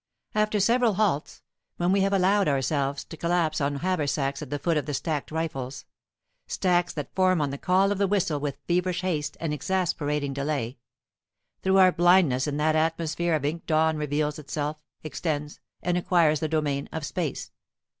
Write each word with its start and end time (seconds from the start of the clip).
After 0.33 0.59
several 0.59 0.95
halts, 0.95 1.43
when 1.77 1.91
we 1.91 2.01
have 2.01 2.11
allowed 2.11 2.47
ourselves 2.47 3.03
to 3.03 3.15
collapse 3.15 3.61
on 3.61 3.73
our 3.73 3.79
haversacks 3.81 4.41
at 4.41 4.49
the 4.49 4.57
foot 4.57 4.75
of 4.75 4.87
the 4.87 4.95
stacked 4.95 5.29
rifles 5.29 5.85
stacks 6.47 6.91
that 6.93 7.13
form 7.13 7.39
on 7.39 7.51
the 7.51 7.59
call 7.59 7.91
of 7.91 7.99
the 7.99 8.07
whistle 8.07 8.39
with 8.39 8.57
feverish 8.67 9.01
haste 9.01 9.37
and 9.39 9.53
exasperating 9.53 10.33
delay, 10.33 10.79
through 11.61 11.77
our 11.77 11.91
blindness 11.91 12.47
in 12.47 12.57
that 12.57 12.75
atmosphere 12.75 13.35
of 13.35 13.45
ink 13.45 13.67
dawn 13.67 13.95
reveals 13.95 14.39
itself, 14.39 14.81
extends, 15.03 15.59
and 15.83 15.99
acquires 15.99 16.39
the 16.39 16.47
domain 16.47 16.89
of 16.91 17.05
Space. 17.05 17.51